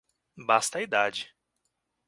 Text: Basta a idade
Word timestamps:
Basta 0.35 0.79
a 0.79 0.81
idade 0.81 1.31